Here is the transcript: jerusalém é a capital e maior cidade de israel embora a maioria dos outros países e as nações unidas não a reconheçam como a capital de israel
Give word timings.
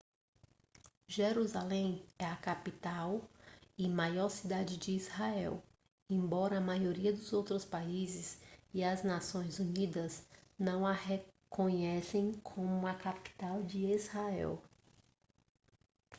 jerusalém 1.07 2.03
é 2.17 2.25
a 2.25 2.35
capital 2.35 3.21
e 3.77 3.87
maior 3.87 4.29
cidade 4.29 4.75
de 4.75 4.93
israel 4.93 5.63
embora 6.09 6.57
a 6.57 6.59
maioria 6.59 7.13
dos 7.13 7.31
outros 7.33 7.65
países 7.65 8.41
e 8.73 8.83
as 8.83 9.03
nações 9.03 9.59
unidas 9.59 10.23
não 10.57 10.87
a 10.87 10.91
reconheçam 10.91 12.33
como 12.43 12.87
a 12.87 12.95
capital 12.95 13.61
de 13.61 13.85
israel 13.91 14.59